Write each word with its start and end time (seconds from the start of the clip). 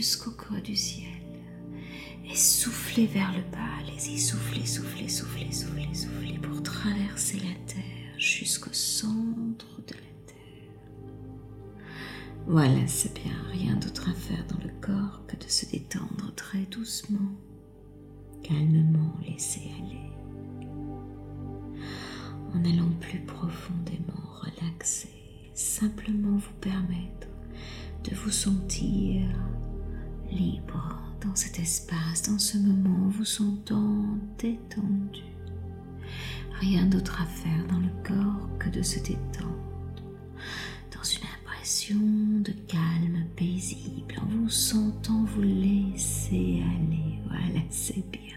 jusqu'au 0.00 0.30
creux 0.30 0.62
du 0.62 0.74
ciel. 0.74 1.12
Et 2.24 2.34
soufflez 2.34 3.04
vers 3.04 3.32
le 3.32 3.42
bas. 3.52 3.58
Allez-y, 3.80 4.18
soufflez, 4.18 4.64
soufflez, 4.64 5.10
soufflez, 5.10 5.52
soufflez, 5.52 5.94
soufflez 5.94 6.38
pour 6.38 6.62
traverser 6.62 7.36
la 7.40 7.54
terre 7.66 8.14
jusqu'au 8.16 8.72
centre 8.72 9.82
de 9.86 9.92
la 9.92 10.14
terre. 10.26 11.84
Voilà, 12.46 12.86
c'est 12.86 13.12
bien. 13.12 13.36
Rien 13.52 13.76
d'autre 13.76 14.08
à 14.08 14.14
faire 14.14 14.42
dans 14.46 14.64
le 14.64 14.72
corps 14.80 15.20
que 15.26 15.36
de 15.36 15.50
se 15.50 15.66
détendre 15.66 16.32
très 16.34 16.62
doucement, 16.62 17.32
calmement, 18.42 19.14
laisser 19.28 19.60
aller 19.84 20.00
en 22.54 22.64
allant 22.64 22.90
plus 23.00 23.20
profondément 23.20 24.24
relaxer, 24.40 25.10
simplement 25.52 26.38
vous 26.38 26.58
permettre 26.60 27.28
de 28.02 28.14
vous 28.16 28.30
sentir 28.30 29.28
libre 30.30 30.96
dans 31.22 31.34
cet 31.34 31.58
espace, 31.58 32.22
dans 32.22 32.38
ce 32.38 32.58
moment, 32.58 33.08
vous 33.08 33.24
sentant 33.24 34.04
détendu. 34.38 35.22
Rien 36.60 36.86
d'autre 36.86 37.20
à 37.22 37.26
faire 37.26 37.66
dans 37.68 37.78
le 37.78 37.90
corps 38.06 38.48
que 38.58 38.68
de 38.68 38.82
se 38.82 38.98
détendre 38.98 39.70
dans 40.94 41.02
une 41.02 41.26
impression 41.40 41.96
de 42.40 42.52
calme 42.68 43.24
paisible 43.36 44.16
en 44.20 44.26
vous 44.26 44.50
sentant 44.50 45.24
vous 45.24 45.42
laisser 45.42 46.62
aller. 46.76 47.18
Voilà, 47.28 47.60
c'est 47.70 48.04
bien. 48.10 48.36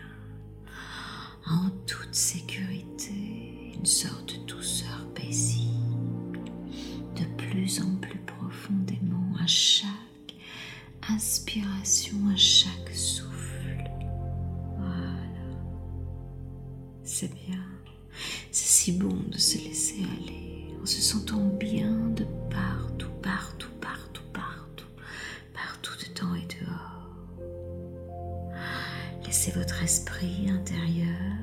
En 1.45 1.69
toute 1.85 2.15
sécurité 2.15 3.73
une 3.77 3.85
sorte 3.85 4.39
de 4.39 4.45
douceur 4.45 5.05
paisible, 5.13 6.39
de 7.17 7.25
plus 7.37 7.81
en 7.81 7.95
plus 7.97 8.19
profondément 8.19 9.35
à 9.41 9.47
chaque 9.47 9.89
inspiration, 11.09 11.72
C'est 17.15 17.31
bien. 17.47 17.61
C'est 18.49 18.65
si 18.65 18.91
bon 18.93 19.15
de 19.29 19.37
se 19.37 19.59
laisser 19.59 19.97
aller 20.17 20.73
en 20.81 20.85
se 20.87 20.99
sentant 20.99 21.45
bien 21.45 21.91
de 22.09 22.25
partout, 22.49 23.11
partout, 23.21 23.69
partout, 23.79 24.23
partout, 24.33 24.87
partout 25.53 25.93
dedans 26.09 26.33
et 26.33 26.47
dehors. 26.55 27.37
Laissez 29.27 29.51
votre 29.51 29.83
esprit 29.83 30.49
intérieur 30.49 31.37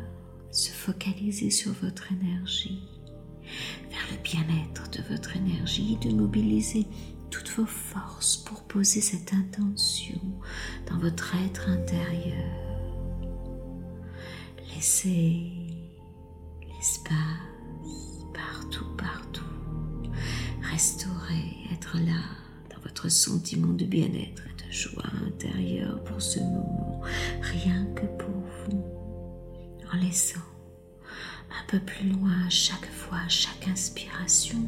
se 0.51 0.73
focaliser 0.73 1.51
sur 1.51 1.73
votre 1.75 2.11
énergie, 2.11 2.83
vers 3.91 4.09
le 4.11 4.21
bien-être 4.25 4.91
de 4.91 5.03
votre 5.09 5.37
énergie, 5.37 5.97
de 6.03 6.11
mobiliser 6.11 6.85
toutes 7.31 7.51
vos 7.51 7.67
forces 7.67 8.39
pour 8.39 8.65
poser 8.65 9.01
cette 9.01 9.33
intention 9.33 10.21
dans 10.91 10.99
votre 10.99 11.37
être 11.37 11.69
intérieur. 11.69 12.71
Laissez 14.75 15.60
l'espace 16.81 18.25
partout, 18.33 18.87
partout. 18.97 19.45
Restaurer, 20.63 21.59
être 21.75 21.99
là 21.99 22.23
dans 22.75 22.81
votre 22.81 23.11
sentiment 23.11 23.75
de 23.75 23.85
bien-être 23.85 24.45
et 24.47 24.67
de 24.67 24.73
joie 24.73 25.05
intérieure 25.27 26.03
pour 26.05 26.23
ce 26.23 26.41
moment, 26.41 27.03
rien 27.43 27.85
que 27.95 28.07
pour 28.17 28.43
vous 28.65 28.83
en 29.93 29.97
laissant 29.99 30.41
un 31.51 31.67
peu 31.69 31.81
plus 31.81 32.09
loin 32.09 32.49
chaque 32.49 32.91
fois, 32.91 33.29
chaque 33.29 33.69
inspiration, 33.69 34.67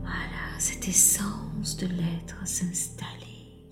voilà, 0.00 0.58
cette 0.58 0.86
essence 0.86 1.78
de 1.78 1.86
l'être 1.86 2.46
s'installer 2.46 3.64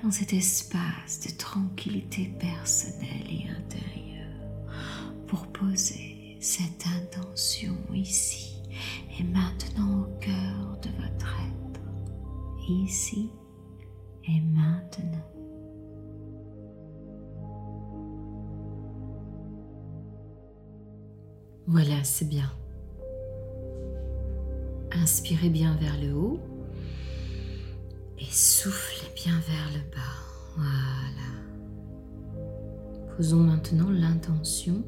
dans 0.00 0.12
cet 0.12 0.32
espace 0.32 1.18
de 1.26 1.36
tranquillité 1.36 2.30
personnelle 2.38 3.26
et 3.28 3.50
intérieure 3.50 4.70
pour 5.26 5.48
poser 5.48 6.19
cette 6.40 6.86
intention 6.86 7.76
ici 7.94 8.62
et 9.18 9.22
maintenant 9.22 10.00
au 10.00 10.18
cœur 10.20 10.78
de 10.82 10.88
votre 11.02 11.26
être, 11.26 11.80
ici 12.66 13.30
et 14.24 14.40
maintenant. 14.40 15.26
Voilà, 21.66 22.02
c'est 22.04 22.24
bien. 22.24 22.50
Inspirez 24.92 25.50
bien 25.50 25.76
vers 25.76 26.00
le 26.00 26.14
haut 26.14 26.40
et 28.18 28.24
soufflez 28.24 29.08
bien 29.14 29.38
vers 29.46 29.70
le 29.74 29.80
bas. 29.90 30.16
Voilà. 30.56 31.30
Posons 33.16 33.40
maintenant 33.40 33.90
l'intention 33.90 34.82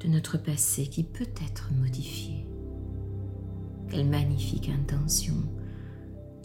de 0.00 0.08
notre 0.08 0.38
passé 0.38 0.86
qui 0.86 1.02
peut 1.02 1.28
être 1.46 1.70
modifié. 1.72 2.46
Quelle 3.90 4.08
magnifique 4.08 4.68
intention 4.68 5.36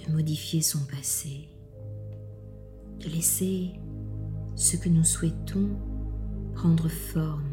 de 0.05 0.11
modifier 0.13 0.61
son 0.61 0.79
passé, 0.85 1.49
de 2.99 3.09
laisser 3.09 3.73
ce 4.55 4.77
que 4.77 4.89
nous 4.89 5.03
souhaitons 5.03 5.69
prendre 6.53 6.87
forme 6.89 7.49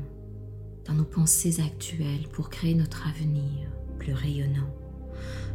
dans 0.87 0.95
nos 0.95 1.05
pensées 1.05 1.61
actuelles 1.61 2.29
pour 2.33 2.51
créer 2.51 2.75
notre 2.75 3.07
avenir 3.07 3.71
plus 3.99 4.13
rayonnant, 4.13 4.75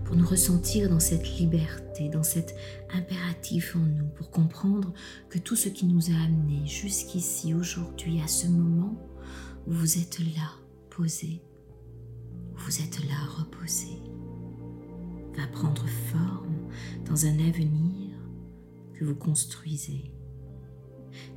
pour 0.06 0.16
nous 0.16 0.28
ressentir 0.28 0.90
dans 0.90 1.00
cette 1.00 1.38
liberté, 1.40 2.10
dans 2.10 2.24
cet 2.24 2.56
impératif 2.94 3.76
en 3.76 3.80
nous, 3.80 4.08
pour 4.16 4.30
comprendre 4.30 4.94
que 5.30 5.40
tout 5.40 5.56
ce 5.56 5.70
qui 5.70 5.86
nous 5.86 6.12
a 6.12 6.26
amenés 6.26 6.66
jusqu'ici, 6.66 7.54
aujourd'hui, 7.54 8.22
à 8.22 8.28
ce 8.28 8.48
moment 8.48 8.96
vous 9.66 9.98
êtes 9.98 10.20
là, 10.20 10.52
posé, 10.90 11.42
vous 12.56 12.82
êtes 12.82 13.00
là, 13.06 13.16
reposé, 13.38 14.02
va 15.38 15.48
prendre 15.48 15.88
forme 15.88 16.70
dans 17.06 17.26
un 17.26 17.40
avenir 17.40 18.16
que 18.94 19.06
vous 19.06 19.16
construisez, 19.16 20.12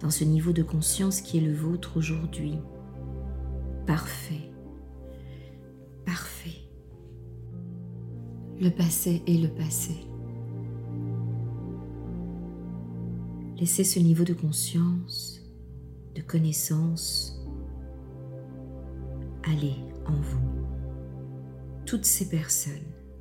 dans 0.00 0.10
ce 0.10 0.24
niveau 0.24 0.52
de 0.52 0.62
conscience 0.62 1.20
qui 1.20 1.38
est 1.38 1.40
le 1.40 1.54
vôtre 1.54 1.96
aujourd'hui, 1.96 2.58
parfait, 3.86 4.50
parfait. 6.04 6.62
Le 8.60 8.70
passé 8.70 9.22
est 9.26 9.38
le 9.38 9.48
passé. 9.48 9.94
Laissez 13.58 13.84
ce 13.84 13.98
niveau 13.98 14.24
de 14.24 14.34
conscience, 14.34 15.42
de 16.14 16.22
connaissance, 16.22 17.35
aller 19.50 19.76
en 20.06 20.14
vous. 20.14 20.66
Toutes 21.84 22.04
ces 22.04 22.28
personnes 22.28 22.72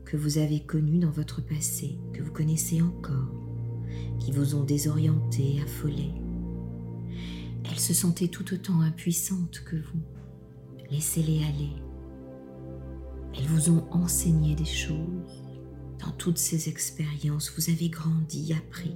que 0.06 0.18
vous 0.18 0.38
avez 0.38 0.62
connues 0.62 1.00
dans 1.00 1.12
votre 1.12 1.42
passé, 1.42 1.98
que 2.14 2.22
vous 2.22 2.32
connaissez 2.32 2.82
encore, 2.82 3.32
qui 4.20 4.32
vous 4.32 4.56
ont 4.56 4.64
désorienté, 4.64 5.62
affolé, 5.64 6.12
elles 7.70 7.80
se 7.80 7.94
sentaient 7.94 8.28
tout 8.28 8.54
autant 8.54 8.82
impuissantes 8.82 9.64
que 9.66 9.76
vous. 9.76 10.02
Laissez-les 10.92 11.44
aller. 11.44 11.72
Elles 13.36 13.48
vous 13.48 13.70
ont 13.70 13.86
enseigné 13.92 14.56
des 14.56 14.66
choses. 14.66 15.44
Dans 16.04 16.12
toutes 16.12 16.38
ces 16.38 16.70
expériences, 16.70 17.52
vous 17.58 17.72
avez 17.72 17.90
grandi, 17.90 18.54
appris. 18.54 18.96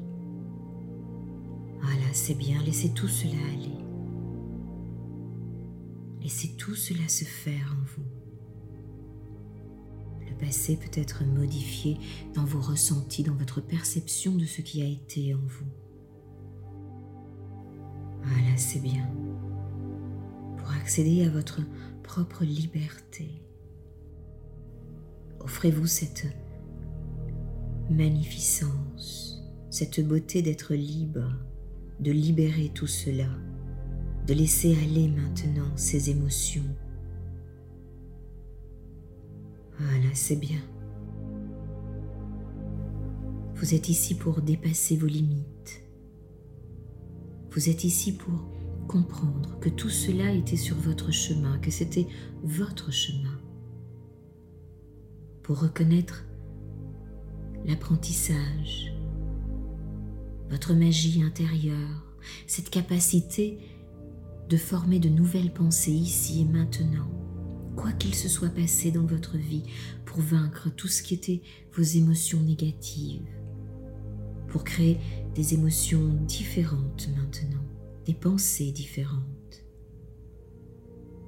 Voilà, 1.81 2.13
c'est 2.13 2.35
bien, 2.35 2.61
laissez 2.63 2.93
tout 2.93 3.07
cela 3.07 3.37
aller. 3.53 3.78
Laissez 6.29 6.49
tout 6.49 6.75
cela 6.75 7.07
se 7.07 7.25
faire 7.25 7.75
en 7.75 7.83
vous. 7.95 8.05
Le 10.29 10.37
passé 10.37 10.77
peut 10.77 10.99
être 11.01 11.25
modifié 11.25 11.97
dans 12.35 12.45
vos 12.45 12.61
ressentis, 12.61 13.23
dans 13.23 13.33
votre 13.33 13.61
perception 13.61 14.35
de 14.35 14.45
ce 14.45 14.61
qui 14.61 14.83
a 14.83 14.85
été 14.85 15.33
en 15.33 15.39
vous. 15.39 15.65
Voilà, 18.21 18.57
c'est 18.57 18.77
bien 18.77 19.09
accéder 20.79 21.25
à 21.25 21.29
votre 21.31 21.61
propre 22.03 22.43
liberté. 22.43 23.41
Offrez-vous 25.39 25.87
cette 25.87 26.27
magnificence, 27.89 29.41
cette 29.71 30.07
beauté 30.07 30.43
d'être 30.43 30.75
libre, 30.75 31.33
de 31.99 32.11
libérer 32.11 32.69
tout 32.73 32.85
cela, 32.85 33.29
de 34.29 34.35
laisser 34.35 34.77
aller 34.83 35.07
maintenant 35.07 35.75
ces 35.75 36.11
émotions. 36.11 36.75
Voilà, 39.79 40.13
c'est 40.13 40.35
bien. 40.35 40.61
Vous 43.55 43.73
êtes 43.73 43.89
ici 43.89 44.13
pour 44.13 44.43
dépasser 44.43 44.97
vos 44.97 45.07
limites. 45.07 45.81
Vous 47.49 47.69
êtes 47.69 47.83
ici 47.83 48.11
pour 48.11 48.47
comprendre 48.87 49.57
que 49.61 49.69
tout 49.69 49.89
cela 49.89 50.31
était 50.31 50.57
sur 50.57 50.75
votre 50.75 51.11
chemin, 51.11 51.57
que 51.57 51.71
c'était 51.71 52.05
votre 52.43 52.91
chemin. 52.91 53.39
Pour 55.41 55.59
reconnaître 55.59 56.23
l'apprentissage, 57.65 58.93
votre 60.51 60.75
magie 60.75 61.23
intérieure, 61.23 62.15
cette 62.45 62.69
capacité 62.69 63.57
de 64.49 64.57
former 64.57 64.99
de 64.99 65.09
nouvelles 65.09 65.53
pensées 65.53 65.91
ici 65.91 66.41
et 66.41 66.45
maintenant, 66.45 67.09
quoi 67.75 67.91
qu'il 67.91 68.15
se 68.15 68.27
soit 68.27 68.49
passé 68.49 68.91
dans 68.91 69.05
votre 69.05 69.37
vie, 69.37 69.63
pour 70.05 70.19
vaincre 70.19 70.69
tout 70.75 70.87
ce 70.87 71.03
qui 71.03 71.13
était 71.13 71.41
vos 71.73 71.83
émotions 71.83 72.41
négatives, 72.41 73.29
pour 74.47 74.63
créer 74.63 74.97
des 75.35 75.53
émotions 75.53 76.13
différentes 76.27 77.09
maintenant 77.15 77.63
des 78.09 78.15
pensées 78.15 78.71
différentes. 78.71 79.63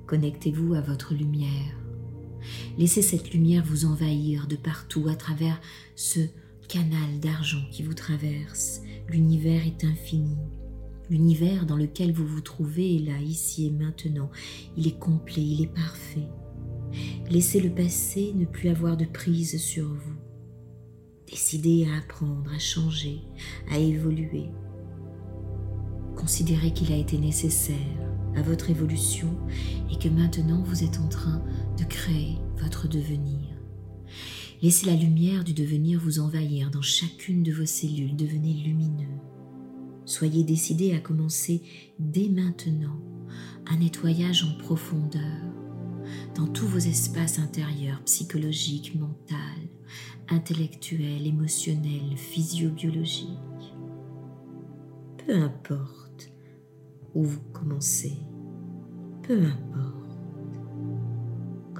Connectez-vous 0.07 0.74
à 0.74 0.81
votre 0.81 1.13
lumière. 1.13 1.77
Laissez 2.79 3.03
cette 3.03 3.31
lumière 3.31 3.63
vous 3.63 3.85
envahir 3.85 4.47
de 4.47 4.56
partout 4.56 5.07
à 5.07 5.15
travers 5.15 5.62
ce 5.95 6.21
canal 6.67 7.19
d'argent 7.19 7.63
qui 7.71 7.83
vous 7.83 7.93
traverse. 7.93 8.81
L'univers 9.10 9.65
est 9.67 9.84
infini. 9.84 10.36
L'univers 11.12 11.68
dans 11.68 11.77
lequel 11.77 12.12
vous 12.12 12.25
vous 12.25 12.41
trouvez 12.41 12.96
est 12.96 13.06
là, 13.06 13.20
ici 13.22 13.68
et 13.68 13.70
maintenant. 13.70 14.32
Il 14.77 14.88
est 14.88 14.98
complet, 14.98 15.44
il 15.44 15.62
est 15.62 15.74
parfait. 15.74 16.27
Laissez 17.30 17.60
le 17.60 17.70
passé 17.70 18.34
ne 18.34 18.46
plus 18.46 18.70
avoir 18.70 18.98
de 18.98 19.06
prise 19.06 19.62
sur 19.62 19.88
vous. 19.88 20.15
Décidez 21.30 21.86
à 21.86 21.98
apprendre, 22.00 22.51
à 22.51 22.60
changer, 22.60 23.22
à 23.70 23.77
évoluer, 23.77 24.50
Considérez 26.15 26.72
qu'il 26.72 26.91
a 26.91 26.98
été 26.98 27.18
nécessaire 27.18 27.75
à 28.36 28.41
votre 28.41 28.70
évolution 28.70 29.27
et 29.91 29.98
que 29.98 30.08
maintenant 30.08 30.62
vous 30.62 30.84
êtes 30.84 31.00
en 31.00 31.08
train 31.08 31.44
de 31.80 31.84
créer 31.84 32.38
votre 32.58 32.88
devenir. 32.88 33.48
Laissez 34.62 34.86
la 34.86 34.96
lumière 34.96 35.44
du 35.44 35.53
devenir 35.53 36.00
vous 36.00 36.20
envahir 36.20 36.70
dans 36.70 36.82
chacune 36.82 37.44
de 37.44 37.51
vos 37.51 37.65
cellules, 37.65 38.15
devenez 38.15 38.53
lumineux. 38.53 39.18
Soyez 40.12 40.44
décidé 40.44 40.94
à 40.94 41.00
commencer 41.00 41.63
dès 41.98 42.27
maintenant 42.27 43.00
un 43.65 43.77
nettoyage 43.77 44.44
en 44.44 44.62
profondeur 44.62 45.22
dans 46.36 46.48
tous 46.48 46.68
vos 46.68 46.80
espaces 46.80 47.39
intérieurs, 47.39 48.03
psychologiques, 48.03 48.94
mentaux, 49.00 49.70
intellectuels, 50.27 51.25
émotionnels, 51.25 52.18
physiobiologiques. 52.18 53.30
Peu 55.25 55.34
importe 55.34 56.30
où 57.15 57.24
vous 57.24 57.41
commencez. 57.53 58.18
Peu 59.24 59.41
importe. 59.41 60.00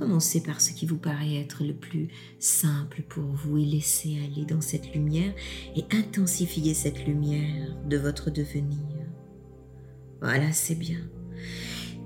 Commencez 0.02 0.42
par 0.42 0.62
ce 0.62 0.74
qui 0.74 0.88
vous 0.88 0.98
paraît 0.98 1.36
être 1.36 1.64
le 1.64 1.76
plus 1.76 2.08
simple 2.40 3.04
pour 3.08 3.24
vous 3.24 3.60
et 3.60 3.66
laissez 3.66 4.18
aller 4.26 4.46
dans 4.46 4.60
cette 4.60 4.96
lumière 4.96 5.32
et 5.76 5.86
intensifiez 5.92 6.74
cette 6.74 7.06
lumière 7.06 7.78
de 7.88 7.98
votre 7.98 8.32
devenir. 8.32 8.80
Voilà, 10.20 10.52
c'est 10.54 10.74
bien. 10.74 10.98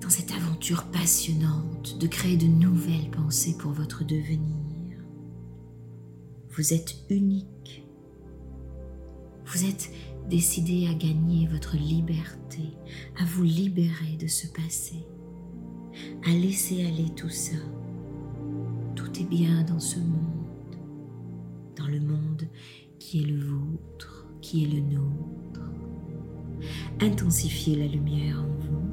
Dans 0.02 0.10
cette 0.10 0.34
aventure 0.34 0.84
passionnante 0.92 1.98
de 1.98 2.08
créer 2.08 2.36
de 2.36 2.48
nouvelles 2.48 3.10
pensées 3.12 3.56
pour 3.58 3.72
votre 3.72 4.04
devenir. 4.04 5.00
Vous 6.50 6.74
êtes 6.74 6.98
unique. 7.10 7.88
Vous 9.46 9.64
êtes 9.64 9.90
Décidez 10.30 10.88
à 10.88 10.94
gagner 10.94 11.48
votre 11.48 11.78
liberté, 11.78 12.74
à 13.18 13.24
vous 13.24 13.44
libérer 13.44 14.18
de 14.20 14.28
ce 14.28 14.48
passé, 14.48 14.96
à 16.26 16.32
laisser 16.32 16.86
aller 16.86 17.10
tout 17.16 17.30
ça. 17.30 17.56
Tout 18.96 19.20
est 19.20 19.26
bien 19.26 19.64
dans 19.64 19.80
ce 19.80 20.00
monde, 20.00 20.76
dans 21.76 21.88
le 21.88 22.00
monde 22.00 22.48
qui 23.00 23.22
est 23.22 23.26
le 23.26 23.40
vôtre, 23.40 24.26
qui 24.42 24.64
est 24.64 24.68
le 24.68 24.82
nôtre. 24.82 25.72
Intensifiez 27.02 27.76
la 27.76 27.88
lumière 27.88 28.42
en 28.42 28.48
vous. 28.48 28.90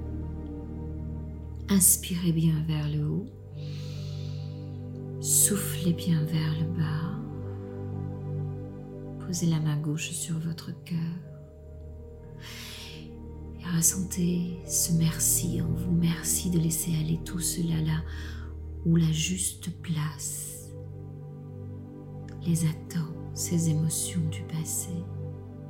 Inspirez 1.69 2.33
bien 2.33 2.63
vers 2.67 2.89
le 2.89 3.07
haut. 3.07 3.27
Soufflez 5.21 5.93
bien 5.93 6.25
vers 6.25 6.55
le 6.59 6.67
bas. 6.77 7.19
Posez 9.25 9.47
la 9.47 9.61
main 9.61 9.77
gauche 9.77 10.11
sur 10.11 10.39
votre 10.41 10.73
cœur. 10.85 10.99
Et 13.61 13.77
ressentez 13.77 14.59
ce 14.67 14.93
merci 14.95 15.63
en 15.63 15.73
vous. 15.73 15.93
Merci 15.93 16.51
de 16.51 16.59
laisser 16.59 16.93
aller 16.97 17.21
tout 17.25 17.39
cela 17.39 17.81
là 17.81 18.03
où 18.85 18.97
la 18.97 19.11
juste 19.13 19.71
place 19.83 20.71
les 22.45 22.65
attend, 22.65 23.07
ces 23.35 23.71
émotions 23.71 24.21
du 24.31 24.43
passé, 24.43 24.91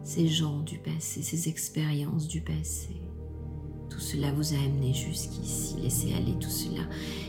ces 0.03 0.27
gens 0.27 0.61
du 0.61 0.79
passé, 0.79 1.23
ces 1.23 1.49
expériences 1.49 2.27
du 2.27 2.41
passé. 2.41 3.03
Tout 3.91 4.01
cela 4.01 4.33
vous 4.33 4.55
a 4.55 4.57
amené 4.57 4.95
jusqu'ici. 4.95 5.77
Laissez 5.83 6.15
aller 6.15 6.35
tout 6.41 6.49
cela 6.49 6.83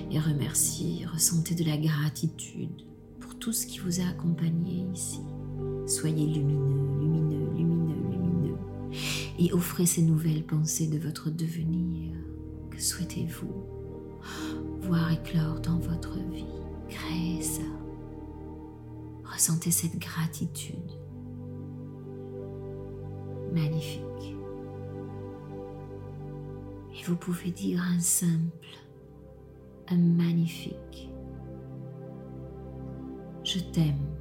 et 0.09 0.19
remerciez, 0.19 1.05
ressentez 1.05 1.55
de 1.55 1.65
la 1.65 1.77
gratitude 1.77 2.83
pour 3.19 3.37
tout 3.37 3.51
ce 3.51 3.67
qui 3.67 3.79
vous 3.79 3.99
a 3.99 4.05
accompagné 4.05 4.85
ici. 4.93 5.19
Soyez 5.85 6.25
lumineux, 6.25 6.99
lumineux, 7.01 7.49
lumineux, 7.57 8.11
lumineux 8.11 8.57
et 9.37 9.51
offrez 9.51 9.85
ces 9.85 10.01
nouvelles 10.01 10.45
pensées 10.45 10.87
de 10.87 10.97
votre 10.97 11.29
devenir. 11.29 12.13
Que 12.71 12.81
souhaitez-vous? 12.81 13.82
Voir 14.87 15.11
éclore 15.11 15.59
dans 15.59 15.77
votre 15.77 16.17
vie 16.31 16.45
Créez 16.89 17.41
ça. 17.41 17.63
Ressentez 19.25 19.71
cette 19.71 19.97
gratitude. 19.97 20.91
Magnifique. 23.51 24.35
Et 26.93 27.03
vous 27.05 27.15
pouvez 27.15 27.51
dire 27.51 27.81
un 27.81 27.99
simple, 27.99 28.77
un 29.89 29.97
magnifique. 29.97 31.09
Je 33.43 33.59
t'aime 33.59 34.12